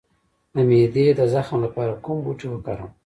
د 0.53 0.55
معدې 0.69 1.05
د 1.19 1.21
زخم 1.33 1.57
لپاره 1.65 1.93
کوم 2.03 2.17
بوټی 2.25 2.47
وکاروم؟ 2.51 2.91